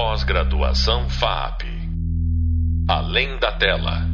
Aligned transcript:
Pós-graduação 0.00 1.10
FAP. 1.10 1.64
Além 2.88 3.36
da 3.40 3.50
tela. 3.58 4.06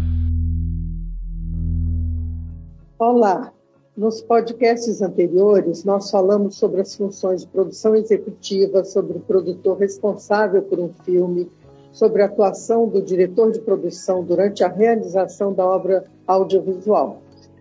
Olá. 2.98 3.52
Nos 3.94 4.22
podcasts 4.22 5.02
anteriores, 5.02 5.84
nós 5.84 6.10
falamos 6.10 6.56
sobre 6.56 6.80
as 6.80 6.96
funções 6.96 7.42
de 7.42 7.48
produção 7.48 7.94
executiva, 7.94 8.82
sobre 8.82 9.18
o 9.18 9.20
produtor 9.20 9.76
responsável 9.76 10.62
por 10.62 10.80
um 10.80 10.88
filme, 11.04 11.50
sobre 11.92 12.22
a 12.22 12.26
atuação 12.26 12.88
do 12.88 13.02
diretor 13.02 13.52
de 13.52 13.60
produção 13.60 14.24
durante 14.24 14.64
a 14.64 14.68
realização 14.68 15.52
da 15.52 15.66
obra 15.66 16.06
audiovisual. 16.26 17.20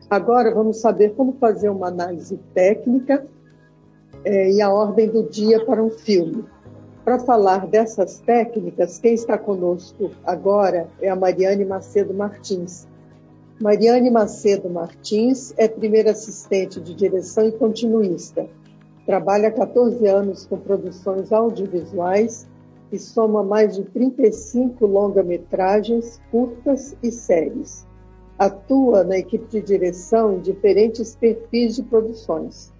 Agora 0.10 0.56
vamos 0.56 0.78
saber 0.78 1.14
como 1.14 1.34
fazer 1.34 1.68
uma 1.68 1.90
análise 1.90 2.40
técnica 2.54 3.28
é, 4.24 4.50
e 4.50 4.62
a 4.62 4.72
ordem 4.72 5.10
do 5.10 5.24
dia 5.24 5.66
para 5.66 5.84
um 5.84 5.90
filme. 5.90 6.46
Para 7.04 7.20
falar 7.20 7.68
dessas 7.68 8.20
técnicas, 8.20 8.98
quem 8.98 9.14
está 9.14 9.38
conosco 9.38 10.12
agora 10.24 10.88
é 11.02 11.10
a 11.10 11.16
Mariane 11.18 11.66
Macedo 11.66 12.14
Martins. 12.14 12.88
Mariane 13.60 14.10
Macedo 14.10 14.70
Martins 14.70 15.54
é 15.58 15.68
primeira 15.68 16.12
assistente 16.12 16.80
de 16.80 16.96
direção 16.96 17.46
e 17.46 17.52
continuista. 17.52 18.48
Trabalha 19.06 19.50
há 19.50 19.52
14 19.52 20.08
anos 20.08 20.46
com 20.46 20.58
produções 20.58 21.34
audiovisuais 21.34 22.48
e 22.90 22.98
soma 22.98 23.44
mais 23.44 23.76
de 23.76 23.84
35 23.84 24.86
longa-metragens, 24.86 26.22
curtas 26.32 26.96
e 27.04 27.12
séries. 27.12 27.86
Atua 28.40 29.04
na 29.04 29.18
equipe 29.18 29.46
de 29.50 29.62
direção 29.62 30.36
em 30.36 30.40
diferentes 30.40 31.18
perfis 31.18 31.76
de 31.76 31.84
produções 31.84 32.73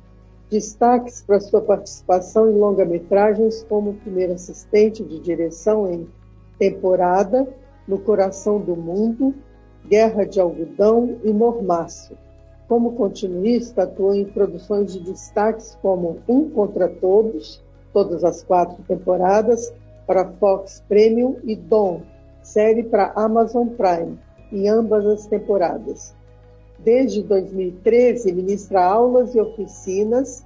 Destaques 0.54 1.24
para 1.24 1.40
sua 1.40 1.62
participação 1.62 2.48
em 2.48 2.54
longa-metragens 2.54 3.66
como 3.68 3.96
primeiro 3.96 4.34
assistente 4.34 5.04
de 5.04 5.18
direção 5.20 5.92
em 5.92 6.08
Temporada, 6.60 7.48
No 7.88 7.98
Coração 7.98 8.60
do 8.60 8.76
Mundo, 8.76 9.34
Guerra 9.88 10.26
de 10.26 10.40
Algodão 10.40 11.18
e 11.24 11.34
Mormaço. 11.34 12.16
Como 12.68 12.92
continuista, 12.92 13.82
atuou 13.82 14.14
em 14.14 14.26
produções 14.26 14.94
de 14.94 15.00
destaques 15.00 15.76
como 15.82 16.20
Um 16.30 16.48
Contra 16.52 16.88
Todos, 16.88 17.60
todas 17.92 18.24
as 18.24 18.44
quatro 18.44 18.78
temporadas, 18.84 19.74
para 20.06 20.34
Fox 20.34 20.84
Premium 20.88 21.38
e 21.44 21.56
Dom, 21.56 22.04
série 22.44 22.84
para 22.84 23.12
Amazon 23.16 23.70
Prime, 23.70 24.20
em 24.52 24.70
ambas 24.70 25.04
as 25.08 25.26
temporadas. 25.26 26.14
Desde 26.84 27.24
2013, 27.24 28.34
ministra 28.34 28.84
aulas 28.84 29.34
e 29.34 29.40
oficinas 29.40 30.46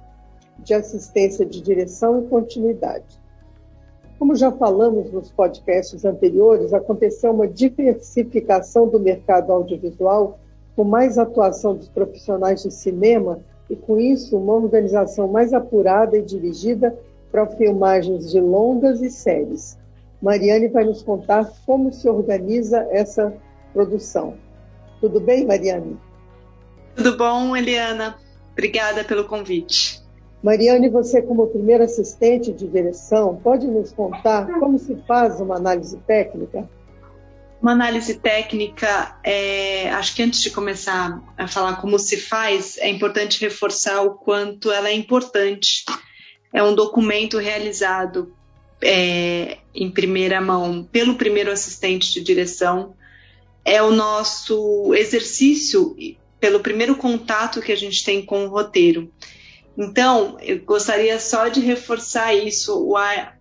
de 0.60 0.72
assistência 0.72 1.44
de 1.44 1.60
direção 1.60 2.22
e 2.22 2.28
continuidade. 2.28 3.20
Como 4.18 4.36
já 4.36 4.52
falamos 4.52 5.10
nos 5.10 5.32
podcasts 5.32 6.04
anteriores, 6.04 6.72
aconteceu 6.72 7.32
uma 7.32 7.46
diversificação 7.46 8.88
do 8.88 9.00
mercado 9.00 9.52
audiovisual 9.52 10.38
com 10.76 10.84
mais 10.84 11.18
atuação 11.18 11.74
dos 11.74 11.88
profissionais 11.88 12.62
de 12.62 12.72
cinema 12.72 13.40
e, 13.68 13.74
com 13.74 13.98
isso, 13.98 14.36
uma 14.36 14.54
organização 14.54 15.26
mais 15.26 15.52
apurada 15.52 16.16
e 16.16 16.22
dirigida 16.22 16.96
para 17.32 17.46
filmagens 17.46 18.30
de 18.30 18.40
longas 18.40 19.02
e 19.02 19.10
séries. 19.10 19.76
Mariane 20.22 20.68
vai 20.68 20.84
nos 20.84 21.02
contar 21.02 21.52
como 21.66 21.92
se 21.92 22.08
organiza 22.08 22.86
essa 22.90 23.32
produção. 23.72 24.34
Tudo 25.00 25.20
bem, 25.20 25.44
Mariane? 25.44 25.96
Tudo 26.98 27.16
bom, 27.16 27.56
Eliana? 27.56 28.18
Obrigada 28.50 29.04
pelo 29.04 29.28
convite. 29.28 30.02
Mariane, 30.42 30.88
você, 30.88 31.22
como 31.22 31.46
primeira 31.46 31.84
assistente 31.84 32.52
de 32.52 32.66
direção, 32.66 33.36
pode 33.36 33.68
nos 33.68 33.92
contar 33.92 34.48
como 34.58 34.76
se 34.80 34.96
faz 35.06 35.40
uma 35.40 35.54
análise 35.54 35.96
técnica? 35.98 36.68
Uma 37.62 37.70
análise 37.70 38.16
técnica, 38.16 39.16
é, 39.22 39.90
acho 39.90 40.12
que 40.12 40.24
antes 40.24 40.42
de 40.42 40.50
começar 40.50 41.22
a 41.36 41.46
falar 41.46 41.80
como 41.80 42.00
se 42.00 42.16
faz, 42.16 42.76
é 42.78 42.88
importante 42.88 43.40
reforçar 43.40 44.02
o 44.02 44.14
quanto 44.14 44.72
ela 44.72 44.88
é 44.88 44.92
importante. 44.92 45.84
É 46.52 46.64
um 46.64 46.74
documento 46.74 47.38
realizado 47.38 48.34
é, 48.82 49.58
em 49.72 49.88
primeira 49.88 50.40
mão 50.40 50.82
pelo 50.82 51.14
primeiro 51.14 51.52
assistente 51.52 52.12
de 52.12 52.22
direção. 52.22 52.96
É 53.64 53.80
o 53.80 53.92
nosso 53.92 54.92
exercício 54.96 55.94
pelo 56.40 56.60
primeiro 56.60 56.96
contato 56.96 57.60
que 57.60 57.72
a 57.72 57.76
gente 57.76 58.04
tem 58.04 58.24
com 58.24 58.44
o 58.44 58.48
roteiro. 58.48 59.12
Então, 59.76 60.36
eu 60.40 60.58
gostaria 60.60 61.18
só 61.20 61.48
de 61.48 61.60
reforçar 61.60 62.34
isso, 62.34 62.92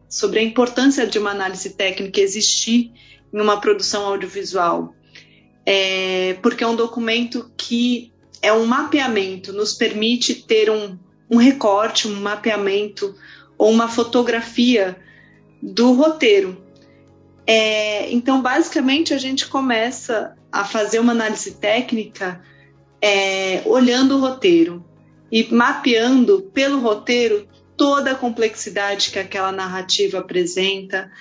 sobre 0.08 0.40
a 0.40 0.44
importância 0.44 1.06
de 1.06 1.18
uma 1.18 1.32
análise 1.32 1.72
técnica 1.72 2.22
existir 2.22 2.92
em 3.34 3.42
uma 3.42 3.60
produção 3.60 4.06
audiovisual, 4.06 4.94
é, 5.66 6.38
porque 6.42 6.64
é 6.64 6.68
um 6.68 6.76
documento 6.76 7.52
que 7.58 8.14
é 8.42 8.54
um 8.54 8.66
mapeamento, 8.66 9.52
nos 9.52 9.74
permite 9.74 10.36
ter 10.36 10.70
um, 10.70 10.98
um 11.30 11.38
recorte, 11.38 12.08
um 12.08 12.22
mapeamento 12.22 13.16
ou 13.58 13.72
uma 13.72 13.88
fotografia 13.88 14.96
do 15.62 15.94
roteiro. 15.94 16.64
É, 17.46 18.12
então, 18.12 18.42
basicamente, 18.42 19.14
a 19.14 19.18
gente 19.18 19.48
começa 19.48 20.38
a 20.52 20.64
fazer 20.64 21.00
uma 21.00 21.14
análise 21.14 21.56
técnica 21.56 22.42
é, 23.02 23.62
olhando 23.66 24.16
o 24.16 24.20
roteiro 24.20 24.84
e 25.32 25.44
mapeando 25.54 26.42
pelo 26.54 26.80
roteiro 26.80 27.48
toda 27.76 28.12
a 28.12 28.16
complexidade 28.16 29.12
que 29.12 29.20
aquela 29.20 29.52
narrativa 29.52 30.20
apresenta, 30.20 31.12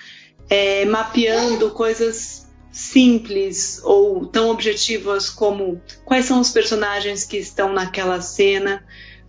é, 0.49 0.85
mapeando 0.87 1.71
coisas 1.71 2.47
simples 2.73 3.81
ou 3.85 4.27
tão 4.27 4.51
objetivas 4.51 5.31
como 5.31 5.81
quais 6.05 6.27
são 6.27 6.41
os 6.41 6.51
personagens 6.51 7.25
que 7.25 7.37
estão 7.37 7.73
naquela 7.73 8.21
cena, 8.21 8.85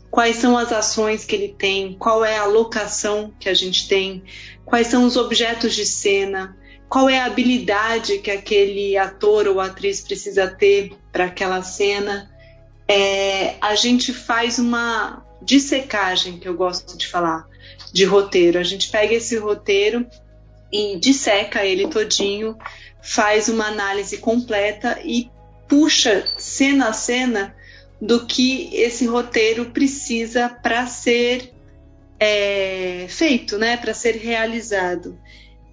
quais 0.09 0.37
são 0.37 0.57
as 0.57 0.71
ações 0.71 1.25
que 1.25 1.35
ele 1.35 1.55
tem, 1.57 1.93
qual 1.93 2.23
é 2.23 2.37
a 2.37 2.45
locação 2.45 3.33
que 3.39 3.49
a 3.49 3.53
gente 3.53 3.87
tem, 3.87 4.23
quais 4.65 4.87
são 4.87 5.05
os 5.05 5.17
objetos 5.17 5.75
de 5.75 5.85
cena, 5.85 6.57
qual 6.89 7.09
é 7.09 7.19
a 7.19 7.25
habilidade 7.25 8.19
que 8.19 8.31
aquele 8.31 8.97
ator 8.97 9.47
ou 9.47 9.59
atriz 9.59 10.01
precisa 10.01 10.47
ter 10.47 10.93
para 11.11 11.25
aquela 11.25 11.61
cena 11.61 12.29
é, 12.87 13.55
a 13.59 13.75
gente 13.75 14.13
faz 14.13 14.59
uma 14.59 15.25
dissecagem, 15.41 16.39
que 16.39 16.47
eu 16.47 16.55
gosto 16.55 16.97
de 16.97 17.07
falar, 17.07 17.47
de 17.91 18.05
roteiro. 18.05 18.57
A 18.57 18.63
gente 18.63 18.89
pega 18.89 19.13
esse 19.13 19.37
roteiro 19.37 20.05
e 20.71 20.97
disseca 20.97 21.65
ele 21.65 21.87
todinho, 21.87 22.57
faz 23.01 23.49
uma 23.49 23.67
análise 23.67 24.17
completa 24.17 24.99
e 25.03 25.29
puxa 25.67 26.25
cena 26.37 26.89
a 26.89 26.93
cena 26.93 27.55
do 28.01 28.25
que 28.25 28.69
esse 28.73 29.05
roteiro 29.05 29.65
precisa 29.71 30.49
para 30.49 30.85
ser 30.85 31.53
é, 32.19 33.05
feito, 33.09 33.57
né, 33.57 33.77
para 33.77 33.93
ser 33.93 34.15
realizado. 34.15 35.17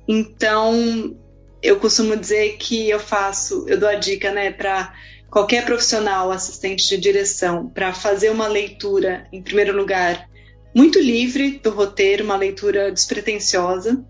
Então, 0.09 1.17
eu 1.63 1.79
costumo 1.79 2.17
dizer 2.17 2.57
que 2.59 2.89
eu 2.89 3.01
faço, 3.01 3.67
eu 3.69 3.79
dou 3.79 3.89
a 3.89 3.95
dica, 3.95 4.33
né, 4.33 4.51
para 4.51 4.93
qualquer 5.35 5.65
profissional, 5.65 6.31
assistente 6.31 6.89
de 6.89 6.97
direção, 6.97 7.69
para 7.69 7.93
fazer 7.93 8.31
uma 8.31 8.47
leitura, 8.47 9.27
em 9.33 9.43
primeiro 9.43 9.77
lugar, 9.77 10.31
muito 10.73 11.01
livre 11.01 11.59
do 11.59 11.71
roteiro, 11.71 12.23
uma 12.23 12.37
leitura 12.37 12.93
despretensiosa, 12.93 14.01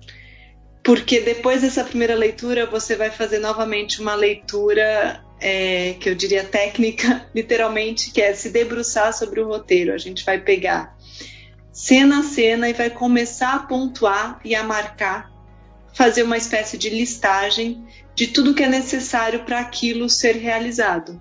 porque 0.83 1.21
depois 1.21 1.63
dessa 1.63 1.83
primeira 1.83 2.15
leitura 2.15 2.67
você 2.67 2.95
vai 2.95 3.11
fazer 3.11 3.39
novamente 3.39 4.03
uma 4.03 4.15
leitura 4.15 5.25
é, 5.41 5.95
que 5.99 6.11
eu 6.11 6.15
diria 6.15 6.45
técnica, 6.45 7.27
literalmente, 7.35 8.11
que 8.11 8.21
é 8.21 8.35
se 8.35 8.51
debruçar 8.51 9.15
sobre 9.15 9.41
o 9.41 9.49
roteiro. 9.49 9.95
A 9.95 9.99
gente 9.99 10.23
vai 10.27 10.39
pegar 10.39 10.95
cena 11.73 12.19
a 12.19 12.23
cena 12.23 12.69
e 12.69 12.75
vai 12.75 12.91
começar 12.91 13.55
a 13.55 13.61
pontuar 13.61 14.41
e 14.45 14.55
a 14.55 14.63
marcar, 14.63 15.33
fazer 15.95 16.23
uma 16.23 16.37
espécie 16.37 16.77
de 16.77 16.91
listagem 16.91 17.83
de 18.15 18.29
tudo 18.29 18.55
que 18.55 18.63
é 18.63 18.69
necessário 18.69 19.45
para 19.45 19.61
aquilo 19.61 20.09
ser 20.09 20.37
realizado. 20.37 21.21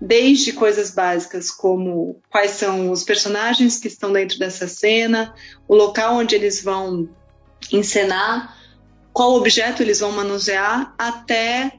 Desde 0.00 0.52
coisas 0.52 0.90
básicas 0.90 1.50
como 1.50 2.20
quais 2.28 2.52
são 2.52 2.90
os 2.90 3.04
personagens 3.04 3.78
que 3.78 3.88
estão 3.88 4.12
dentro 4.12 4.38
dessa 4.38 4.66
cena, 4.66 5.34
o 5.68 5.74
local 5.74 6.16
onde 6.16 6.34
eles 6.34 6.62
vão 6.62 7.08
encenar, 7.70 8.56
qual 9.12 9.34
objeto 9.34 9.82
eles 9.82 10.00
vão 10.00 10.10
manusear, 10.10 10.94
até 10.98 11.72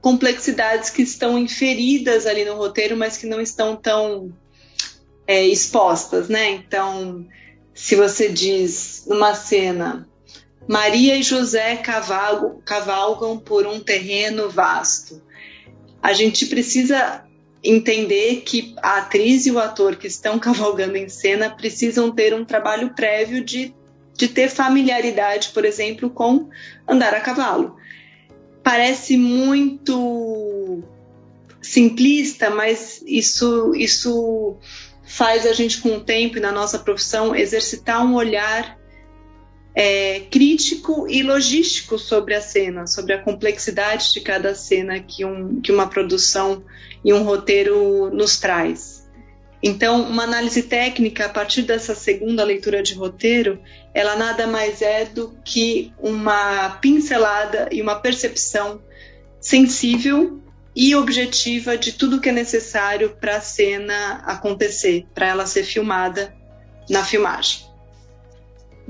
complexidades 0.00 0.90
que 0.90 1.02
estão 1.02 1.38
inferidas 1.38 2.26
ali 2.26 2.44
no 2.44 2.56
roteiro, 2.56 2.96
mas 2.96 3.16
que 3.16 3.26
não 3.26 3.40
estão 3.40 3.76
tão 3.76 4.32
é, 5.26 5.46
expostas, 5.46 6.28
né? 6.28 6.50
Então, 6.50 7.26
se 7.74 7.94
você 7.94 8.28
diz 8.28 9.04
numa 9.06 9.34
cena 9.34 10.09
Maria 10.70 11.16
e 11.16 11.22
José 11.24 11.78
cavalgam, 11.78 12.62
cavalgam 12.64 13.36
por 13.36 13.66
um 13.66 13.80
terreno 13.80 14.48
vasto. 14.48 15.20
A 16.00 16.12
gente 16.12 16.46
precisa 16.46 17.24
entender 17.60 18.42
que 18.42 18.76
a 18.80 18.98
atriz 18.98 19.46
e 19.46 19.50
o 19.50 19.58
ator 19.58 19.96
que 19.96 20.06
estão 20.06 20.38
cavalgando 20.40 20.96
em 20.96 21.08
cena 21.08 21.50
precisam 21.50 22.12
ter 22.12 22.32
um 22.32 22.44
trabalho 22.44 22.94
prévio 22.94 23.44
de 23.44 23.74
de 24.16 24.28
ter 24.28 24.48
familiaridade, 24.48 25.48
por 25.48 25.64
exemplo, 25.64 26.10
com 26.10 26.50
andar 26.86 27.14
a 27.14 27.20
cavalo. 27.20 27.76
Parece 28.62 29.16
muito 29.16 30.84
simplista, 31.62 32.50
mas 32.50 33.02
isso, 33.06 33.74
isso 33.74 34.58
faz 35.02 35.46
a 35.46 35.54
gente, 35.54 35.80
com 35.80 35.96
o 35.96 36.04
tempo 36.04 36.36
e 36.36 36.40
na 36.40 36.52
nossa 36.52 36.78
profissão, 36.78 37.34
exercitar 37.34 38.04
um 38.04 38.14
olhar 38.14 38.78
é, 39.74 40.20
crítico 40.30 41.06
e 41.08 41.22
logístico 41.22 41.98
sobre 41.98 42.34
a 42.34 42.40
cena, 42.40 42.86
sobre 42.86 43.12
a 43.12 43.22
complexidade 43.22 44.12
de 44.12 44.20
cada 44.20 44.54
cena 44.54 45.00
que, 45.00 45.24
um, 45.24 45.60
que 45.60 45.70
uma 45.70 45.88
produção 45.88 46.64
e 47.04 47.12
um 47.12 47.22
roteiro 47.22 48.10
nos 48.10 48.38
traz. 48.38 49.00
Então, 49.62 50.02
uma 50.02 50.24
análise 50.24 50.62
técnica, 50.62 51.26
a 51.26 51.28
partir 51.28 51.62
dessa 51.62 51.94
segunda 51.94 52.42
leitura 52.42 52.82
de 52.82 52.94
roteiro, 52.94 53.60
ela 53.92 54.16
nada 54.16 54.46
mais 54.46 54.80
é 54.80 55.04
do 55.04 55.36
que 55.44 55.92
uma 55.98 56.70
pincelada 56.80 57.68
e 57.70 57.82
uma 57.82 57.96
percepção 57.96 58.80
sensível 59.38 60.40
e 60.74 60.94
objetiva 60.94 61.76
de 61.76 61.92
tudo 61.92 62.20
que 62.20 62.30
é 62.30 62.32
necessário 62.32 63.16
para 63.20 63.36
a 63.36 63.40
cena 63.40 64.22
acontecer, 64.24 65.06
para 65.14 65.26
ela 65.26 65.44
ser 65.44 65.64
filmada 65.64 66.34
na 66.88 67.04
filmagem. 67.04 67.69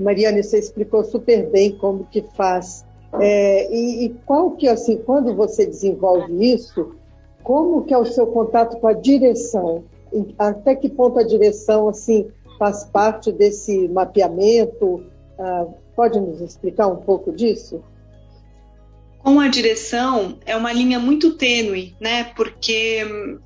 Mariane, 0.00 0.42
você 0.42 0.58
explicou 0.58 1.04
super 1.04 1.48
bem 1.50 1.72
como 1.72 2.04
que 2.04 2.24
faz. 2.34 2.84
É, 3.20 3.72
e, 3.72 4.04
e, 4.04 4.08
qual 4.24 4.52
que, 4.52 4.68
assim, 4.68 4.96
quando 4.98 5.34
você 5.34 5.66
desenvolve 5.66 6.52
isso, 6.52 6.94
como 7.42 7.84
que 7.84 7.92
é 7.92 7.98
o 7.98 8.04
seu 8.04 8.26
contato 8.26 8.78
com 8.78 8.86
a 8.86 8.92
direção? 8.92 9.84
Até 10.38 10.74
que 10.74 10.88
ponto 10.88 11.18
a 11.18 11.22
direção, 11.22 11.88
assim, 11.88 12.28
faz 12.58 12.84
parte 12.84 13.32
desse 13.32 13.88
mapeamento? 13.88 15.04
Ah, 15.38 15.66
pode 15.96 16.20
nos 16.20 16.40
explicar 16.40 16.86
um 16.86 16.96
pouco 16.96 17.32
disso? 17.32 17.82
Com 19.22 19.38
a 19.38 19.48
direção 19.48 20.38
é 20.46 20.56
uma 20.56 20.72
linha 20.72 20.98
muito 20.98 21.34
tênue, 21.34 21.94
né? 22.00 22.24
Porque 22.36 23.04
hum, 23.04 23.38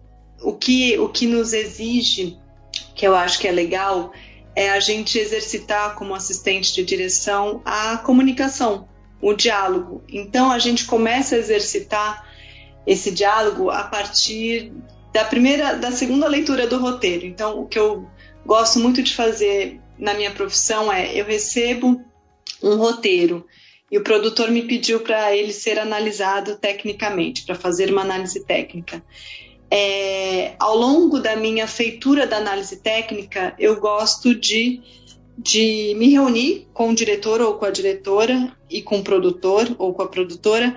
o 0.43 0.53
que, 0.53 0.99
o 0.99 1.09
que 1.09 1.27
nos 1.27 1.53
exige, 1.53 2.39
que 2.95 3.07
eu 3.07 3.15
acho 3.15 3.39
que 3.39 3.49
é 3.49 3.53
legal, 3.53 4.13
é 4.57 4.71
a 4.71 4.81
gente 4.81 5.19
exercitar 5.19 5.95
como 5.95 6.15
assistente 6.15 6.73
de 6.75 6.85
direção 6.85 7.61
a 7.65 7.99
comunicação, 7.99 8.89
o 9.21 9.35
diálogo. 9.35 10.03
Então 10.09 10.51
a 10.51 10.59
gente 10.59 10.85
começa 10.85 11.35
a 11.35 11.39
exercitar 11.39 12.27
esse 12.87 13.11
diálogo 13.11 13.71
a 13.71 13.85
partir 13.85 14.73
da 15.13 15.25
primeira, 15.25 15.75
da 15.75 15.91
segunda 15.91 16.29
leitura 16.29 16.67
do 16.67 16.79
roteiro. 16.79 17.27
Então 17.27 17.61
o 17.61 17.67
que 17.67 17.79
eu 17.79 18.09
gosto 18.45 18.79
muito 18.79 19.03
de 19.03 19.15
fazer 19.15 19.81
na 19.99 20.15
minha 20.15 20.31
profissão 20.31 20.93
é 20.93 21.19
eu 21.19 21.25
recebo 21.25 22.01
um 22.63 22.77
roteiro 22.77 23.47
e 23.91 23.99
o 23.99 24.03
produtor 24.03 24.51
me 24.51 24.63
pediu 24.63 25.01
para 25.01 25.37
ele 25.37 25.53
ser 25.53 25.79
analisado 25.79 26.57
tecnicamente, 26.57 27.45
para 27.45 27.55
fazer 27.55 27.91
uma 27.91 28.03
análise 28.03 28.45
técnica 28.45 29.03
é, 29.71 30.55
ao 30.59 30.77
longo 30.77 31.19
da 31.19 31.37
minha 31.37 31.67
feitura 31.67 32.27
da 32.27 32.37
análise 32.37 32.77
técnica, 32.77 33.55
eu 33.59 33.81
gosto 33.81 34.35
de, 34.35 34.81
de 35.37 35.95
me 35.97 36.11
reunir 36.11 36.69
com 36.73 36.91
o 36.91 36.95
diretor 36.95 37.41
ou 37.41 37.55
com 37.55 37.65
a 37.65 37.71
diretora 37.71 38.55
e 38.71 38.83
com 38.83 38.99
o 38.99 39.05
produtor 39.05 39.75
ou 39.79 39.93
com 39.95 40.03
a 40.03 40.09
produtora 40.09 40.77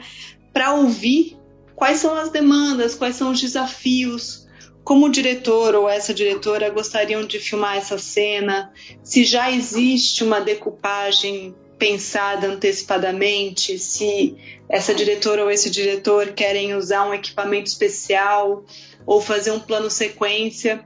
para 0.53 0.73
ouvir 0.73 1.37
quais 1.75 1.99
são 1.99 2.15
as 2.15 2.29
demandas, 2.29 2.95
quais 2.95 3.15
são 3.15 3.31
os 3.31 3.39
desafios, 3.39 4.47
como 4.83 5.05
o 5.05 5.11
diretor 5.11 5.75
ou 5.75 5.87
essa 5.87 6.13
diretora 6.13 6.69
gostariam 6.69 7.25
de 7.25 7.39
filmar 7.39 7.77
essa 7.77 7.97
cena, 7.97 8.71
se 9.03 9.25
já 9.25 9.51
existe 9.51 10.23
uma 10.23 10.39
decupagem 10.39 11.53
pensada 11.77 12.47
antecipadamente, 12.47 13.77
se 13.77 14.35
essa 14.67 14.93
diretora 14.93 15.43
ou 15.43 15.51
esse 15.51 15.69
diretor 15.69 16.33
querem 16.33 16.75
usar 16.75 17.07
um 17.07 17.13
equipamento 17.13 17.67
especial 17.67 18.65
ou 19.05 19.21
fazer 19.21 19.51
um 19.51 19.59
plano 19.59 19.89
sequência 19.89 20.83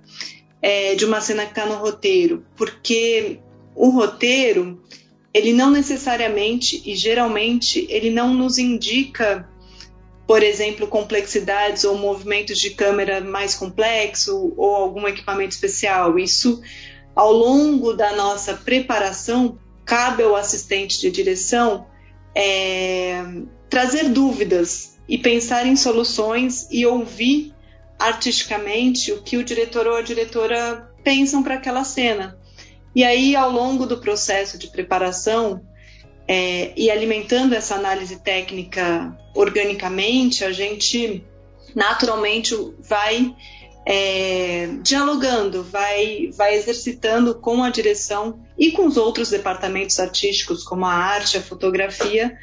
é, 0.61 0.95
de 0.95 1.05
uma 1.05 1.21
cena 1.21 1.43
que 1.45 1.51
está 1.51 1.65
no 1.65 1.75
roteiro, 1.75 2.45
porque 2.55 3.39
o 3.75 3.89
roteiro 3.89 4.81
ele 5.33 5.53
não 5.53 5.71
necessariamente 5.71 6.81
e 6.85 6.95
geralmente 6.95 7.87
ele 7.89 8.09
não 8.09 8.33
nos 8.33 8.57
indica, 8.57 9.49
por 10.27 10.43
exemplo, 10.43 10.87
complexidades 10.87 11.83
ou 11.85 11.97
movimentos 11.97 12.59
de 12.59 12.71
câmera 12.71 13.21
mais 13.21 13.55
complexo 13.55 14.53
ou 14.57 14.75
algum 14.75 15.07
equipamento 15.07 15.53
especial. 15.53 16.19
Isso 16.19 16.61
ao 17.15 17.31
longo 17.31 17.93
da 17.93 18.13
nossa 18.15 18.53
preparação 18.53 19.57
cabe 19.91 20.23
ao 20.23 20.37
assistente 20.37 21.01
de 21.01 21.11
direção 21.11 21.85
é, 22.33 23.25
trazer 23.69 24.07
dúvidas 24.07 24.97
e 25.05 25.17
pensar 25.17 25.65
em 25.67 25.75
soluções 25.75 26.65
e 26.71 26.85
ouvir 26.85 27.53
artisticamente 27.99 29.11
o 29.11 29.21
que 29.21 29.35
o 29.35 29.43
diretor 29.43 29.85
ou 29.87 29.97
a 29.97 30.01
diretora 30.01 30.89
pensam 31.03 31.43
para 31.43 31.55
aquela 31.55 31.83
cena. 31.83 32.39
E 32.95 33.03
aí, 33.03 33.35
ao 33.35 33.51
longo 33.51 33.85
do 33.85 33.97
processo 33.97 34.57
de 34.57 34.67
preparação 34.67 35.61
é, 36.25 36.71
e 36.77 36.89
alimentando 36.89 37.53
essa 37.53 37.75
análise 37.75 38.15
técnica 38.21 39.13
organicamente, 39.35 40.45
a 40.45 40.53
gente 40.53 41.21
naturalmente 41.75 42.55
vai 42.79 43.35
é, 43.85 44.69
dialogando, 44.81 45.63
vai, 45.63 46.29
vai 46.31 46.55
exercitando 46.55 47.35
com 47.35 47.61
a 47.61 47.69
direção 47.69 48.39
e 48.61 48.71
com 48.71 48.85
os 48.85 48.95
outros 48.95 49.31
departamentos 49.31 49.99
artísticos, 49.99 50.63
como 50.63 50.85
a 50.85 50.93
arte, 50.93 51.35
a 51.35 51.41
fotografia, 51.41 52.37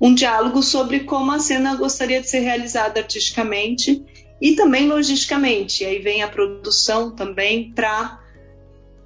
um 0.00 0.14
diálogo 0.14 0.62
sobre 0.62 1.00
como 1.00 1.32
a 1.32 1.40
cena 1.40 1.74
gostaria 1.74 2.20
de 2.20 2.30
ser 2.30 2.38
realizada 2.38 3.00
artisticamente 3.00 4.04
e 4.40 4.54
também 4.54 4.86
logisticamente. 4.86 5.82
E 5.82 5.86
aí 5.88 5.98
vem 5.98 6.22
a 6.22 6.28
produção 6.28 7.10
também 7.10 7.72
para 7.72 8.20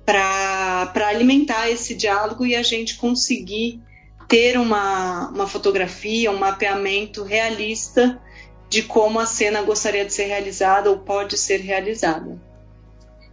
para 0.05 1.07
alimentar 1.09 1.71
esse 1.71 1.95
diálogo 1.95 2.45
e 2.45 2.57
a 2.57 2.65
gente 2.65 2.97
conseguir 2.97 3.81
ter 4.27 4.59
uma, 4.59 5.29
uma 5.29 5.47
fotografia, 5.47 6.33
um 6.33 6.39
mapeamento 6.39 7.23
realista 7.23 8.21
de 8.69 8.83
como 8.83 9.21
a 9.21 9.27
cena 9.27 9.63
gostaria 9.63 10.05
de 10.05 10.13
ser 10.13 10.25
realizada 10.25 10.91
ou 10.91 10.99
pode 10.99 11.39
ser 11.39 11.59
realizada. 11.59 12.37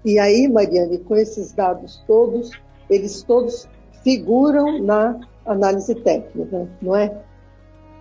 E 0.06 0.19
aí, 0.19 0.47
Mariane, 0.47 1.00
com 1.00 1.15
esses 1.15 1.51
dados 1.51 2.03
todos, 2.06 2.51
eles 2.89 3.24
todos 3.24 3.68
figuram 4.04 4.81
na 4.84 5.19
análise 5.45 5.94
técnica, 5.95 6.69
não 6.81 6.95
é? 6.95 7.16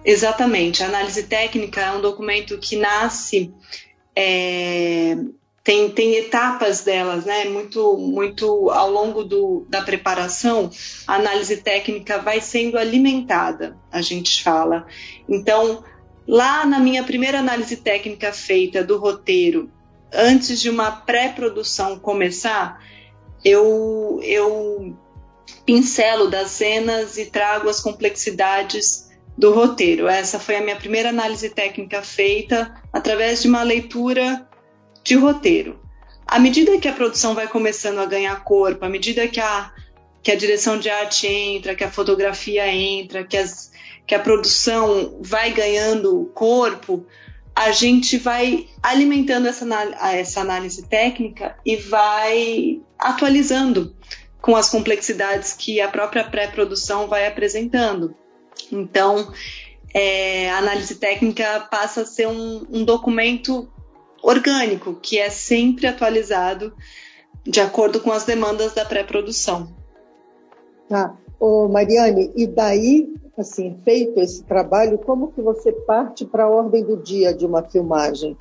Exatamente. 0.05 0.83
A 0.83 0.87
análise 0.87 1.25
técnica 1.25 1.81
é 1.81 1.93
um 1.93 2.01
documento 2.01 2.59
que 2.59 2.77
nasce, 2.77 3.53
é, 4.15 5.17
tem, 5.65 5.91
tem 5.91 6.15
etapas 6.15 6.85
delas, 6.85 7.25
né? 7.25 7.45
Muito, 7.47 7.97
muito 7.97 8.71
ao 8.71 8.91
longo 8.91 9.25
do, 9.25 9.67
da 9.69 9.83
preparação, 9.83 10.71
a 11.07 11.15
análise 11.15 11.57
técnica 11.57 12.19
vai 12.19 12.41
sendo 12.41 12.79
alimentada, 12.79 13.77
a 13.91 14.01
gente 14.01 14.43
fala. 14.45 14.87
Então, 15.29 15.83
Lá 16.27 16.67
na 16.67 16.81
minha 16.81 17.05
primeira 17.05 17.39
análise 17.39 17.77
técnica 17.77 18.33
feita 18.33 18.83
do 18.83 18.99
roteiro, 18.99 19.71
antes 20.13 20.61
de 20.61 20.69
uma 20.69 20.91
pré-produção 20.91 22.01
começar, 22.01 22.83
eu, 23.45 24.21
eu 24.23 24.97
pincelo 25.65 26.29
das 26.29 26.51
cenas 26.51 27.17
e 27.19 27.27
trago 27.27 27.69
as 27.69 27.81
complexidades 27.81 29.09
do 29.37 29.53
roteiro. 29.53 30.09
Essa 30.09 30.39
foi 30.39 30.57
a 30.57 30.61
minha 30.61 30.77
primeira 30.77 31.11
análise 31.11 31.51
técnica 31.51 32.03
feita 32.03 32.75
através 32.93 33.43
de 33.43 33.49
uma 33.49 33.63
leitura 33.63 34.49
de 35.05 35.15
roteiro. 35.15 35.81
À 36.27 36.39
medida 36.39 36.79
que 36.79 36.89
a 36.89 36.93
produção 36.93 37.35
vai 37.35 37.47
começando 37.47 37.99
a 37.99 38.07
ganhar 38.07 38.43
corpo, 38.43 38.85
à 38.85 38.89
medida 38.89 39.29
que 39.29 39.41
a, 39.41 39.73
que 40.23 40.33
a 40.33 40.37
direção 40.37 40.79
de 40.79 40.89
arte 40.89 41.27
entra, 41.27 41.75
que 41.75 41.85
a 41.85 41.91
fotografia 41.91 42.67
entra, 42.67 43.25
que 43.25 43.37
as 43.37 43.71
que 44.07 44.15
a 44.15 44.21
produção 44.21 45.19
vai 45.21 45.51
ganhando 45.51 46.31
corpo, 46.33 47.05
a 47.55 47.73
gente 47.73 48.17
vai 48.17 48.69
alimentando 48.83 49.49
essa, 49.49 49.67
essa 50.13 50.41
análise 50.41 50.87
técnica 50.87 51.57
e 51.65 51.77
vai 51.77 52.81
atualizando 52.99 53.95
com 54.41 54.55
as 54.55 54.69
complexidades 54.69 55.53
que 55.53 55.81
a 55.81 55.89
própria 55.89 56.25
pré-produção 56.25 57.09
vai 57.09 57.27
apresentando. 57.27 58.15
Então, 58.71 59.33
é, 59.93 60.51
a 60.51 60.59
análise 60.59 60.95
técnica 60.97 61.61
passa 61.71 62.03
a 62.03 62.07
ser 62.07 62.29
um, 62.29 62.67
um 62.71 62.85
documento 62.85 63.69
orgânico, 64.23 64.95
que 64.95 65.19
é 65.19 65.31
sempre 65.31 65.87
atualizado 65.87 66.75
de 67.45 67.61
acordo 67.61 68.01
com 68.01 68.11
as 68.13 68.25
demandas 68.25 68.75
da 68.75 68.85
pré-produção. 68.85 69.75
Tá. 70.89 71.17
Ô, 71.39 71.69
Mariane, 71.69 72.33
e 72.35 72.47
daí 72.47 73.13
assim, 73.41 73.77
feito 73.85 74.19
esse 74.19 74.43
trabalho, 74.45 74.99
como 74.99 75.33
que 75.33 75.43
você 75.43 75.71
parte 75.73 76.25
para 76.25 76.45
a 76.45 76.49
ordem 76.49 76.83
do 76.83 76.97
dia 76.97 77.35
de 77.35 77.45
uma 77.45 77.63
filmagem, 77.63 78.37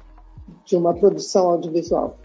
de 0.63 0.75
uma 0.75 0.93
produção 0.93 1.49
audiovisual? 1.49 2.17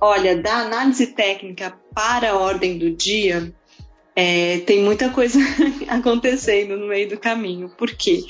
Olha, 0.00 0.34
da 0.34 0.60
análise 0.60 1.08
técnica 1.08 1.78
para 1.94 2.30
a 2.30 2.38
ordem 2.38 2.78
do 2.78 2.90
dia, 2.90 3.52
é, 4.16 4.58
tem 4.60 4.82
muita 4.82 5.10
coisa 5.10 5.38
acontecendo 5.88 6.76
no 6.76 6.88
meio 6.88 7.08
do 7.08 7.18
caminho. 7.18 7.68
Por 7.76 7.94
quê? 7.94 8.24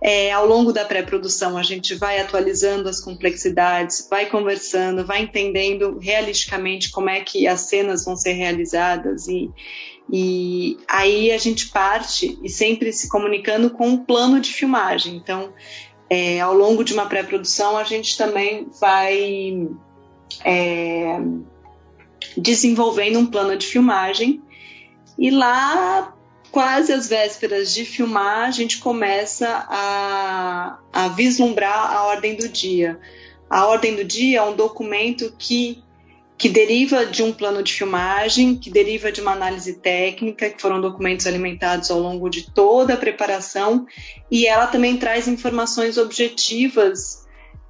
É, 0.00 0.30
ao 0.32 0.46
longo 0.46 0.72
da 0.72 0.84
pré-produção, 0.84 1.56
a 1.56 1.62
gente 1.62 1.94
vai 1.94 2.20
atualizando 2.20 2.88
as 2.88 3.00
complexidades, 3.00 4.06
vai 4.10 4.26
conversando, 4.26 5.06
vai 5.06 5.22
entendendo 5.22 5.98
realisticamente 5.98 6.90
como 6.90 7.08
é 7.08 7.20
que 7.20 7.46
as 7.46 7.60
cenas 7.62 8.04
vão 8.04 8.16
ser 8.16 8.32
realizadas 8.32 9.26
e, 9.26 9.50
e 10.12 10.76
aí 10.86 11.30
a 11.32 11.38
gente 11.38 11.68
parte 11.68 12.38
e 12.42 12.48
sempre 12.48 12.92
se 12.92 13.08
comunicando 13.08 13.70
com 13.70 13.88
um 13.88 14.04
plano 14.04 14.38
de 14.38 14.52
filmagem. 14.52 15.16
Então, 15.16 15.54
é, 16.10 16.40
ao 16.40 16.52
longo 16.52 16.84
de 16.84 16.92
uma 16.92 17.06
pré-produção, 17.06 17.76
a 17.76 17.84
gente 17.84 18.18
também 18.18 18.68
vai 18.80 19.66
é, 20.44 21.18
desenvolvendo 22.36 23.18
um 23.18 23.26
plano 23.26 23.56
de 23.56 23.66
filmagem 23.66 24.42
e 25.18 25.30
lá 25.30 26.14
quase 26.50 26.92
às 26.92 27.08
vésperas 27.08 27.74
de 27.74 27.84
filmar, 27.84 28.48
a 28.48 28.50
gente 28.50 28.78
começa 28.78 29.66
a, 29.68 30.78
a 30.92 31.08
vislumbrar 31.08 31.94
a 31.94 32.04
ordem 32.04 32.34
do 32.34 32.48
dia. 32.48 32.98
A 33.48 33.66
ordem 33.66 33.94
do 33.94 34.04
dia 34.04 34.38
é 34.38 34.42
um 34.42 34.56
documento 34.56 35.34
que, 35.38 35.82
que 36.38 36.48
deriva 36.48 37.04
de 37.04 37.22
um 37.22 37.32
plano 37.32 37.62
de 37.62 37.74
filmagem, 37.74 38.56
que 38.56 38.70
deriva 38.70 39.12
de 39.12 39.20
uma 39.20 39.32
análise 39.32 39.74
técnica, 39.74 40.50
que 40.50 40.60
foram 40.60 40.80
documentos 40.80 41.26
alimentados 41.26 41.90
ao 41.90 42.00
longo 42.00 42.28
de 42.28 42.50
toda 42.50 42.94
a 42.94 42.98
preparação, 42.98 43.86
e 44.30 44.46
ela 44.46 44.66
também 44.66 44.96
traz 44.96 45.28
informações 45.28 45.98
objetivas 45.98 47.25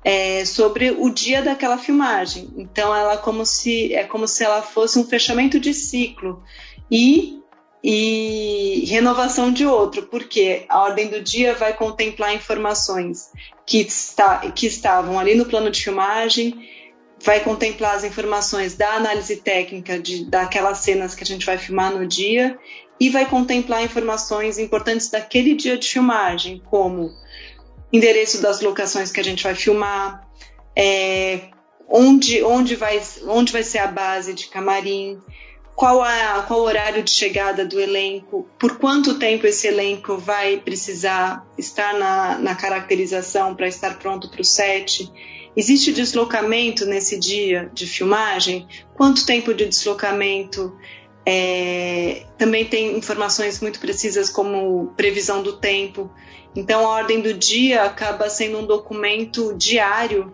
é, 0.06 0.44
sobre 0.44 0.92
o 0.92 1.10
dia 1.10 1.42
daquela 1.42 1.76
filmagem. 1.76 2.48
Então, 2.56 2.94
ela 2.94 3.14
é 3.14 3.16
como 3.16 3.44
se 3.44 3.92
é 3.92 4.04
como 4.04 4.28
se 4.28 4.44
ela 4.44 4.62
fosse 4.62 5.00
um 5.00 5.04
fechamento 5.04 5.58
de 5.58 5.75
ciclo 5.75 6.44
e 6.88 7.42
e 7.88 8.84
renovação 8.88 9.52
de 9.52 9.64
outro, 9.64 10.04
porque 10.04 10.64
a 10.68 10.80
ordem 10.80 11.06
do 11.08 11.20
dia 11.20 11.54
vai 11.54 11.72
contemplar 11.72 12.34
informações 12.34 13.30
que, 13.64 13.78
está, 13.78 14.38
que 14.50 14.66
estavam 14.66 15.20
ali 15.20 15.36
no 15.36 15.44
plano 15.44 15.70
de 15.70 15.84
filmagem, 15.84 16.68
vai 17.22 17.38
contemplar 17.40 17.94
as 17.94 18.02
informações 18.02 18.75
da 18.75 18.94
análise 18.94 19.36
técnica 19.36 20.00
de, 20.00 20.25
daquelas 20.25 20.78
cenas 20.78 21.14
que 21.14 21.22
a 21.22 21.26
gente 21.26 21.46
vai 21.46 21.58
filmar 21.58 21.92
no 21.92 22.04
dia 22.08 22.58
e 22.98 23.08
vai 23.08 23.25
contemplar 23.26 23.84
informações 23.84 24.58
importantes 24.58 25.08
daquele 25.08 25.54
dia 25.54 25.78
de 25.78 25.88
filmagem, 25.88 26.60
como 26.68 27.12
endereço 27.93 28.43
das 28.43 28.61
locações 28.61 29.11
que 29.11 29.21
a 29.21 29.25
gente 29.25 29.43
vai 29.43 29.55
filmar, 29.55 30.26
é, 30.75 31.40
onde, 31.88 32.43
onde, 32.43 32.75
vai, 32.75 33.00
onde 33.26 33.52
vai 33.52 33.62
ser 33.62 33.78
a 33.78 33.87
base 33.87 34.35
de 34.35 34.49
camarim, 34.49 35.21
qual, 35.76 36.02
a, 36.02 36.43
qual 36.49 36.61
o 36.61 36.64
horário 36.64 37.02
de 37.02 37.11
chegada 37.11 37.64
do 37.64 37.78
elenco, 37.78 38.49
por 38.59 38.78
quanto 38.78 39.19
tempo 39.19 39.47
esse 39.47 39.66
elenco 39.69 40.16
vai 40.16 40.57
precisar 40.57 41.47
estar 41.59 41.95
na, 41.99 42.38
na 42.38 42.55
caracterização 42.55 43.55
para 43.55 43.69
estar 43.69 43.99
pronto 43.99 44.31
para 44.31 44.40
o 44.40 44.45
set. 44.45 45.12
Existe 45.55 45.93
deslocamento 45.93 46.87
nesse 46.87 47.19
dia 47.19 47.71
de 47.75 47.87
filmagem? 47.87 48.66
Quanto 48.95 49.26
tempo 49.26 49.52
de 49.52 49.66
deslocamento? 49.66 50.75
É, 51.26 52.25
também 52.38 52.64
tem 52.64 52.97
informações 52.97 53.61
muito 53.61 53.78
precisas 53.78 54.31
como 54.31 54.95
previsão 54.97 55.43
do 55.43 55.59
tempo. 55.59 56.11
Então, 56.56 56.86
a 56.86 56.90
ordem 56.90 57.20
do 57.20 57.34
dia 57.34 57.84
acaba 57.84 58.30
sendo 58.30 58.58
um 58.58 58.66
documento 58.66 59.54
diário 59.54 60.32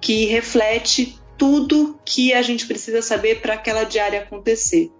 que 0.00 0.24
reflete 0.24 1.20
tudo 1.36 1.98
que 2.04 2.32
a 2.32 2.42
gente 2.42 2.66
precisa 2.66 3.02
saber 3.02 3.40
para 3.40 3.54
aquela 3.54 3.84
diária 3.84 4.22
acontecer. 4.22 4.90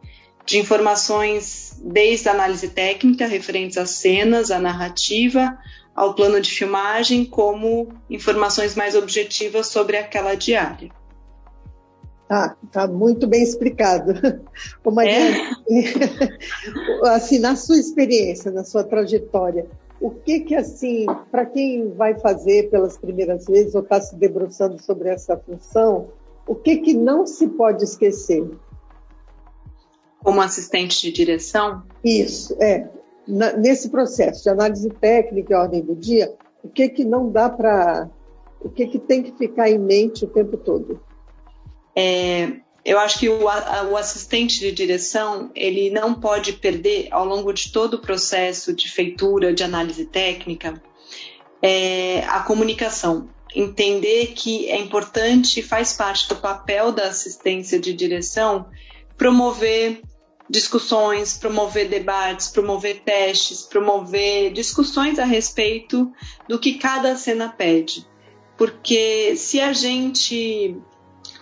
De 0.45 0.59
informações 0.59 1.77
desde 1.83 2.29
a 2.29 2.33
análise 2.33 2.69
técnica, 2.69 3.27
referentes 3.27 3.77
às 3.77 3.91
cenas, 3.91 4.51
à 4.51 4.59
narrativa, 4.59 5.59
ao 5.95 6.15
plano 6.15 6.41
de 6.41 6.51
filmagem, 6.51 7.25
como 7.25 7.89
informações 8.09 8.75
mais 8.75 8.95
objetivas 8.95 9.67
sobre 9.67 9.97
aquela 9.97 10.35
diária. 10.35 10.91
Tá, 12.29 12.57
tá 12.71 12.87
muito 12.87 13.27
bem 13.27 13.43
explicado. 13.43 14.13
Ô 14.85 14.91
Maria, 14.91 15.19
é? 15.19 16.29
assim, 17.15 17.39
na 17.39 17.57
sua 17.57 17.79
experiência, 17.79 18.51
na 18.51 18.65
sua 18.65 18.85
trajetória, 18.85 19.67
o 20.01 20.11
que 20.11 20.41
que 20.41 20.55
assim, 20.55 21.07
para 21.31 21.45
quem 21.45 21.91
vai 21.91 22.19
fazer 22.19 22.71
pelas 22.71 22.97
primeiras 22.97 23.47
vezes 23.47 23.75
ou 23.75 23.83
está 23.83 24.01
se 24.01 24.15
debruçando 24.17 24.81
sobre 24.83 25.09
essa 25.09 25.37
função, 25.37 26.09
o 26.47 26.55
que, 26.55 26.79
que 26.79 26.95
não 26.95 27.27
se 27.27 27.49
pode 27.49 27.85
esquecer? 27.85 28.49
Como 30.23 30.41
assistente 30.41 31.01
de 31.03 31.13
direção? 31.13 31.83
Isso, 32.05 32.57
é. 32.61 32.89
Na, 33.27 33.53
nesse 33.53 33.91
processo 33.91 34.43
de 34.43 34.49
análise 34.49 34.89
técnica 34.89 35.53
e 35.53 35.57
ordem 35.57 35.83
do 35.83 35.95
dia, 35.95 36.35
o 36.63 36.69
que, 36.69 36.89
que 36.89 37.05
não 37.05 37.31
dá 37.31 37.51
para. 37.51 38.09
O 38.61 38.69
que, 38.69 38.87
que 38.87 38.99
tem 38.99 39.23
que 39.23 39.33
ficar 39.33 39.71
em 39.71 39.79
mente 39.79 40.25
o 40.25 40.29
tempo 40.29 40.57
todo? 40.57 41.01
É, 41.95 42.61
eu 42.89 42.99
acho 42.99 43.19
que 43.19 43.29
o, 43.29 43.45
o, 43.45 43.97
assistente 43.99 44.59
de 44.61 44.73
direção 44.73 45.51
ele 45.55 45.91
não 45.91 46.15
pode 46.15 46.55
perder 46.55 47.09
ao 47.11 47.23
longo 47.23 47.53
de 47.53 47.71
todo 47.71 47.95
o 47.95 47.99
processo 48.01 48.73
de 48.73 48.91
feitura, 48.91 49.53
de 49.53 49.63
análise 49.63 50.07
técnica, 50.07 50.83
é, 51.61 52.25
a 52.29 52.41
comunicação 52.41 53.29
entender 53.55 54.29
que 54.29 54.71
é 54.71 54.79
importante, 54.79 55.61
faz 55.61 55.93
parte 55.93 56.31
do 56.31 56.37
papel 56.37 56.91
da 56.91 57.09
assistência 57.09 57.79
de 57.79 57.93
direção, 57.93 58.71
promover 59.19 60.01
discussões, 60.49 61.37
promover 61.37 61.91
debates, 61.91 62.49
promover 62.49 63.01
testes, 63.01 63.65
promover 63.65 64.51
discussões 64.51 65.19
a 65.19 65.27
respeito 65.27 66.11
do 66.49 66.59
que 66.59 66.79
cada 66.79 67.15
cena 67.17 67.51
pede. 67.51 68.07
Porque 68.57 69.37
se 69.37 69.61
a 69.61 69.75
gente 69.75 70.75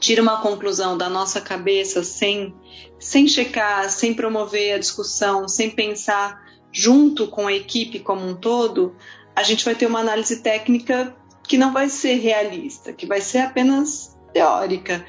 tira 0.00 0.23
uma 0.23 0.41
conclusão 0.41 0.97
da 0.97 1.09
nossa 1.09 1.41
cabeça 1.41 2.03
sem, 2.03 2.55
sem 2.99 3.26
checar, 3.26 3.88
sem 3.91 4.15
promover 4.15 4.75
a 4.75 4.79
discussão, 4.79 5.49
sem 5.49 5.71
pensar 5.71 6.45
junto 6.73 7.26
com 7.26 7.47
a 7.47 7.53
equipe 7.53 8.00
como 8.00 8.26
um 8.26 8.35
todo, 8.35 8.95
a 9.35 9.43
gente 9.43 9.65
vai 9.65 9.75
ter 9.75 9.87
uma 9.87 10.00
análise 10.00 10.43
técnica 10.43 11.17
que 11.43 11.57
não 11.57 11.73
vai 11.73 11.88
ser 11.88 12.15
realista, 12.17 12.93
que 12.93 13.07
vai 13.07 13.21
ser 13.21 13.38
apenas 13.38 14.17
teórica. 14.33 15.05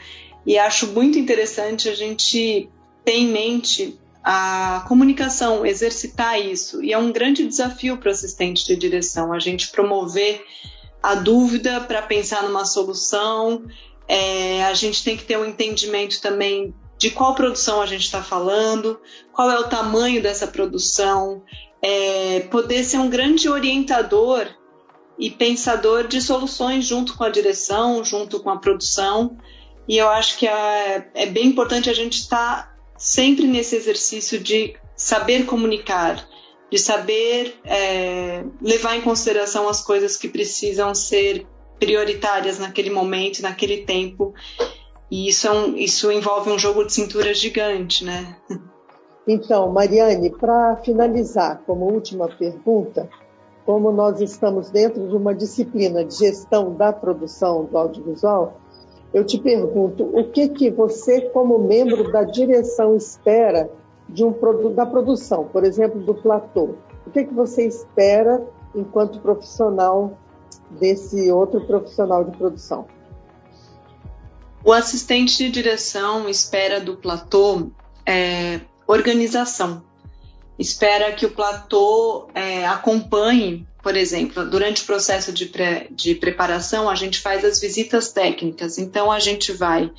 E 0.46 0.58
acho 0.58 0.88
muito 0.88 1.20
interessante 1.20 1.89
a 1.89 1.96
gente 1.96 2.70
ter 3.03 3.13
em 3.13 3.27
mente 3.27 4.00
a 4.24 4.86
comunicação, 4.88 5.65
exercitar 5.65 6.39
isso. 6.39 6.84
E 6.84 6.94
é 6.94 6.98
um 6.98 7.12
grande 7.12 7.46
desafio 7.46 7.98
para 7.98 8.10
o 8.10 8.12
assistente 8.12 8.65
de 8.65 8.75
direção, 8.75 9.34
a 9.34 9.39
gente 9.39 9.70
promover 9.70 10.46
a 11.01 11.15
dúvida 11.15 11.79
para 11.82 12.01
pensar 12.01 12.44
numa 12.44 12.65
solução. 12.65 13.63
É, 14.08 14.64
a 14.64 14.74
gente 14.74 15.04
tem 15.04 15.18
que 15.18 15.26
ter 15.26 15.38
um 15.38 15.46
entendimento 15.46 16.22
também 16.22 16.74
de 16.98 17.12
qual 17.12 17.36
produção 17.36 17.82
a 17.82 17.86
gente 17.86 18.04
está 18.04 18.24
falando, 18.24 19.00
qual 19.32 19.52
é 19.52 19.60
o 19.60 19.68
tamanho 19.68 20.22
dessa 20.22 20.48
produção, 20.48 21.44
é, 21.82 22.42
poder 22.52 22.84
ser 22.84 22.98
um 22.98 23.10
grande 23.10 23.48
orientador 23.48 24.48
e 25.20 25.30
pensador 25.30 26.08
de 26.08 26.22
soluções 26.22 26.86
junto 26.86 27.16
com 27.16 27.24
a 27.24 27.30
direção, 27.30 28.04
junto 28.04 28.40
com 28.40 28.50
a 28.50 28.58
produção. 28.58 29.38
E 29.88 29.98
eu 29.98 30.10
acho 30.10 30.38
que 30.38 30.48
é, 30.48 31.10
é 31.14 31.26
bem 31.26 31.48
importante 31.48 31.90
a 31.90 31.94
gente 31.94 32.20
estar 32.20 32.76
sempre 32.98 33.46
nesse 33.46 33.76
exercício 33.76 34.40
de 34.40 34.76
saber 34.96 35.46
comunicar, 35.46 36.28
de 36.72 36.78
saber 36.78 37.60
é, 37.64 38.44
levar 38.62 38.96
em 38.98 39.02
consideração 39.02 39.70
as 39.70 39.82
coisas 39.82 40.18
que 40.18 40.28
precisam 40.28 40.94
ser 40.94 41.46
prioritárias 41.79 42.60
naquele 42.60 42.89
momento, 42.89 43.41
naquele 43.41 43.77
tempo. 43.84 44.34
E 45.10 45.27
isso, 45.29 45.48
é 45.48 45.51
um, 45.51 45.75
isso 45.75 46.12
envolve 46.12 46.50
um 46.51 46.60
jogo 46.60 46.86
de 46.86 46.93
cintura 46.93 47.34
gigante, 47.34 48.03
né? 48.03 48.38
Então, 49.27 49.69
Mariane, 49.72 50.29
para 50.29 50.77
finalizar, 50.77 51.62
como 51.65 51.91
última 51.91 52.29
pergunta, 52.29 53.10
como 53.65 53.91
nós 53.91 54.22
estamos 54.22 54.69
dentro 54.69 55.05
de 55.05 55.15
uma 55.15 55.36
disciplina 55.36 56.05
de 56.05 56.15
gestão 56.15 56.74
da 56.74 56.93
produção 56.93 57.65
do 57.65 57.77
audiovisual, 57.77 58.62
eu 59.13 59.25
te 59.25 59.38
pergunto 59.38 60.05
o 60.17 60.29
que 60.31 60.48
que 60.50 60.69
você, 60.69 61.22
como 61.22 61.60
membro 61.60 62.10
da 62.12 62.24
direção, 62.24 62.96
espera 62.96 63.69
de 64.07 64.24
um 64.24 64.34
da 64.74 64.86
produção, 64.86 65.46
por 65.46 65.65
exemplo, 65.65 66.00
do 66.01 66.15
platô. 66.15 66.75
O 67.05 67.12
que 67.12 67.25
que 67.25 67.34
você 67.34 67.65
espera 67.65 68.41
enquanto 68.74 69.19
profissional 69.19 70.17
desse 70.71 71.31
outro 71.31 71.62
profissional 71.62 72.24
de 72.24 72.36
produção? 72.38 72.88
O 74.63 74.71
assistente 74.71 75.38
de 75.38 75.50
direção 75.50 76.27
espera 76.27 76.81
do 76.81 76.97
platô 76.97 77.69
é, 78.05 78.62
organização 78.86 79.83
espera 80.59 81.12
que 81.12 81.25
o 81.25 81.31
platô 81.31 82.27
é, 82.33 82.65
acompanhe, 82.65 83.67
por 83.83 83.95
exemplo, 83.95 84.50
durante 84.50 84.81
o 84.81 84.86
processo 84.86 85.31
de, 85.31 85.45
pré, 85.45 85.88
de 85.91 86.15
preparação, 86.15 86.89
a 86.89 86.95
gente 86.95 87.19
faz 87.19 87.45
as 87.45 87.59
visitas 87.59 88.12
técnicas. 88.12 88.79
Então, 88.79 89.12
a 89.12 89.19
gente 89.19 89.51
vai 89.51 89.91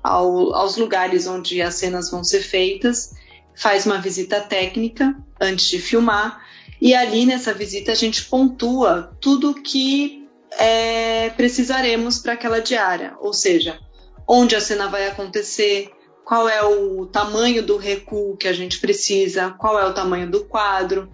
ao, 0.00 0.54
aos 0.54 0.76
lugares 0.76 1.26
onde 1.26 1.60
as 1.60 1.74
cenas 1.74 2.10
vão 2.10 2.22
ser 2.22 2.42
feitas 2.42 3.10
faz 3.54 3.86
uma 3.86 3.98
visita 3.98 4.40
técnica 4.40 5.16
antes 5.40 5.66
de 5.66 5.78
filmar, 5.78 6.43
e 6.84 6.94
ali 6.94 7.24
nessa 7.24 7.54
visita 7.54 7.92
a 7.92 7.94
gente 7.94 8.26
pontua 8.26 9.16
tudo 9.18 9.54
que 9.54 10.28
é, 10.50 11.30
precisaremos 11.30 12.18
para 12.18 12.34
aquela 12.34 12.60
diária, 12.60 13.16
ou 13.20 13.32
seja, 13.32 13.80
onde 14.28 14.54
a 14.54 14.60
cena 14.60 14.86
vai 14.86 15.08
acontecer, 15.08 15.90
qual 16.26 16.46
é 16.46 16.62
o 16.62 17.06
tamanho 17.06 17.62
do 17.62 17.78
recuo 17.78 18.36
que 18.36 18.46
a 18.46 18.52
gente 18.52 18.80
precisa, 18.80 19.54
qual 19.58 19.80
é 19.80 19.86
o 19.86 19.94
tamanho 19.94 20.30
do 20.30 20.44
quadro. 20.44 21.10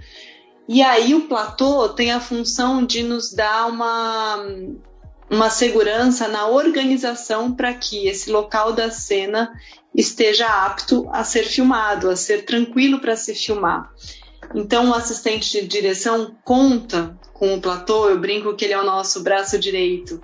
E 0.69 0.83
aí 0.83 1.15
o 1.15 1.29
platô 1.29 1.89
tem 1.91 2.11
a 2.11 2.19
função 2.19 2.85
de 2.85 3.05
nos 3.05 3.33
dar 3.33 3.69
uma, 3.69 4.45
uma 5.31 5.51
segurança 5.51 6.27
na 6.27 6.49
organização 6.49 7.53
para 7.53 7.73
que 7.75 8.09
esse 8.09 8.29
local 8.29 8.73
da 8.73 8.91
cena 8.91 9.53
esteja 9.95 10.49
apto 10.49 11.09
a 11.13 11.23
ser 11.23 11.45
filmado, 11.45 12.11
a 12.11 12.17
ser 12.17 12.45
tranquilo 12.45 12.99
para 12.99 13.15
se 13.15 13.37
filmar. 13.37 13.89
Então 14.55 14.91
o 14.91 14.95
assistente 14.95 15.61
de 15.61 15.67
direção 15.67 16.37
conta 16.45 17.19
com 17.33 17.55
o 17.55 17.61
platô, 17.61 18.09
eu 18.09 18.19
brinco 18.19 18.55
que 18.55 18.65
ele 18.65 18.75
é 18.75 18.81
o 18.81 18.85
nosso 18.85 19.23
braço 19.23 19.59
direito. 19.59 20.21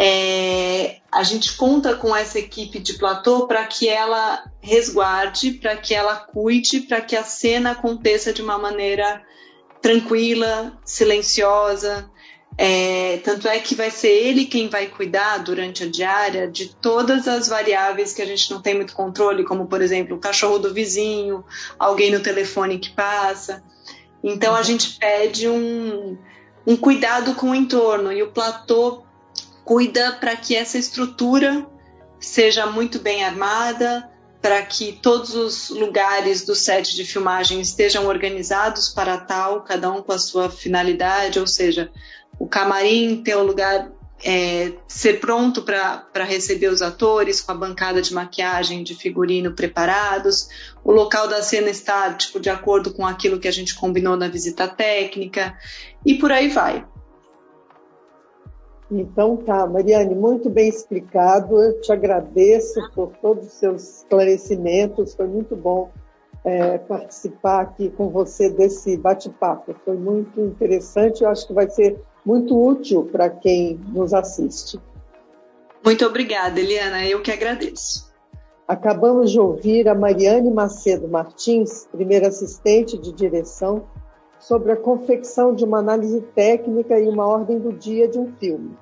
É, 0.00 1.00
a 1.10 1.24
gente 1.24 1.56
conta 1.56 1.96
com 1.96 2.14
essa 2.14 2.38
equipe 2.38 2.78
de 2.78 2.94
platô 2.94 3.48
para 3.48 3.66
que 3.66 3.88
ela 3.88 4.44
resguarde, 4.60 5.52
para 5.52 5.76
que 5.76 5.92
ela 5.92 6.14
cuide, 6.14 6.80
para 6.82 7.00
que 7.00 7.16
a 7.16 7.24
cena 7.24 7.72
aconteça 7.72 8.32
de 8.32 8.40
uma 8.40 8.56
maneira 8.56 9.20
tranquila, 9.82 10.78
silenciosa. 10.84 12.08
É, 12.60 13.18
tanto 13.18 13.46
é 13.46 13.60
que 13.60 13.76
vai 13.76 13.88
ser 13.88 14.08
ele 14.08 14.44
quem 14.44 14.68
vai 14.68 14.88
cuidar 14.88 15.38
durante 15.38 15.84
a 15.84 15.88
diária 15.88 16.50
de 16.50 16.74
todas 16.74 17.28
as 17.28 17.46
variáveis 17.46 18.12
que 18.12 18.20
a 18.20 18.26
gente 18.26 18.50
não 18.50 18.60
tem 18.60 18.74
muito 18.74 18.94
controle, 18.94 19.44
como 19.44 19.68
por 19.68 19.80
exemplo 19.80 20.16
o 20.16 20.20
cachorro 20.20 20.58
do 20.58 20.74
vizinho, 20.74 21.44
alguém 21.78 22.10
no 22.10 22.18
telefone 22.18 22.80
que 22.80 22.90
passa. 22.90 23.62
Então 24.24 24.56
a 24.56 24.62
gente 24.64 24.98
pede 24.98 25.48
um, 25.48 26.18
um 26.66 26.76
cuidado 26.76 27.36
com 27.36 27.50
o 27.50 27.54
entorno 27.54 28.12
e 28.12 28.24
o 28.24 28.32
platô 28.32 29.04
cuida 29.64 30.12
para 30.18 30.34
que 30.34 30.56
essa 30.56 30.78
estrutura 30.78 31.64
seja 32.18 32.66
muito 32.66 32.98
bem 32.98 33.22
armada, 33.22 34.10
para 34.42 34.62
que 34.62 34.92
todos 34.92 35.34
os 35.34 35.68
lugares 35.70 36.44
do 36.44 36.54
set 36.54 36.96
de 36.96 37.04
filmagem 37.04 37.60
estejam 37.60 38.06
organizados 38.06 38.88
para 38.88 39.16
tal, 39.16 39.62
cada 39.62 39.90
um 39.90 40.02
com 40.02 40.12
a 40.12 40.18
sua 40.18 40.48
finalidade, 40.48 41.38
ou 41.38 41.46
seja, 41.46 41.90
o 42.38 42.46
camarim 42.46 43.22
ter 43.22 43.36
o 43.36 43.42
lugar 43.42 43.90
é, 44.24 44.72
ser 44.88 45.20
pronto 45.20 45.62
para 45.62 46.24
receber 46.24 46.68
os 46.68 46.82
atores, 46.82 47.40
com 47.40 47.52
a 47.52 47.54
bancada 47.54 48.02
de 48.02 48.12
maquiagem, 48.12 48.82
de 48.82 48.94
figurino 48.94 49.54
preparados, 49.54 50.48
o 50.84 50.90
local 50.90 51.28
da 51.28 51.42
cena 51.42 51.70
estar 51.70 52.16
tipo, 52.16 52.40
de 52.40 52.50
acordo 52.50 52.92
com 52.92 53.06
aquilo 53.06 53.38
que 53.38 53.48
a 53.48 53.52
gente 53.52 53.78
combinou 53.78 54.16
na 54.16 54.28
visita 54.28 54.66
técnica, 54.66 55.56
e 56.04 56.14
por 56.14 56.32
aí 56.32 56.48
vai. 56.48 56.84
Então 58.90 59.36
tá, 59.36 59.66
Mariane, 59.66 60.14
muito 60.14 60.48
bem 60.48 60.68
explicado. 60.68 61.62
Eu 61.62 61.80
te 61.80 61.92
agradeço 61.92 62.80
por 62.94 63.12
todos 63.20 63.46
os 63.46 63.52
seus 63.52 63.98
esclarecimentos. 63.98 65.14
Foi 65.14 65.26
muito 65.26 65.54
bom 65.54 65.92
é, 66.42 66.78
participar 66.78 67.60
aqui 67.60 67.90
com 67.90 68.08
você 68.08 68.48
desse 68.48 68.96
bate-papo. 68.96 69.74
Foi 69.84 69.94
muito 69.94 70.40
interessante. 70.40 71.22
Eu 71.22 71.28
acho 71.28 71.46
que 71.46 71.52
vai 71.52 71.68
ser 71.68 72.00
muito 72.24 72.60
útil 72.60 73.08
para 73.10 73.30
quem 73.30 73.80
nos 73.88 74.12
assiste. 74.12 74.80
Muito 75.84 76.04
obrigada, 76.04 76.60
Eliana. 76.60 77.06
Eu 77.06 77.22
que 77.22 77.30
agradeço. 77.30 78.08
Acabamos 78.66 79.30
de 79.30 79.40
ouvir 79.40 79.88
a 79.88 79.94
Mariane 79.94 80.50
Macedo 80.50 81.08
Martins, 81.08 81.88
primeira 81.90 82.28
assistente 82.28 82.98
de 82.98 83.12
direção 83.12 83.84
sobre 84.38 84.72
a 84.72 84.76
confecção 84.76 85.54
de 85.54 85.64
uma 85.64 85.78
análise 85.78 86.20
técnica 86.34 86.98
e 87.00 87.08
uma 87.08 87.26
ordem 87.26 87.58
do 87.58 87.72
dia 87.72 88.06
de 88.06 88.18
um 88.18 88.32
filme. 88.34 88.76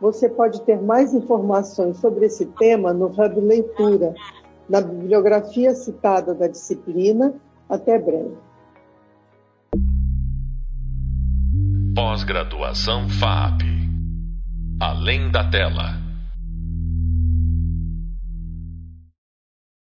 Você 0.00 0.28
pode 0.28 0.62
ter 0.62 0.80
mais 0.80 1.12
informações 1.14 1.98
sobre 1.98 2.26
esse 2.26 2.46
tema 2.46 2.92
no 2.92 3.06
Hub 3.06 3.40
Leitura, 3.40 4.14
na 4.68 4.80
bibliografia 4.80 5.74
citada 5.74 6.34
da 6.34 6.46
disciplina. 6.46 7.34
Até 7.68 7.98
breve. 7.98 8.36
Pós-graduação 11.94 13.06
FAP. 13.06 13.64
Além 14.80 15.30
da 15.30 15.44
tela. 15.44 16.01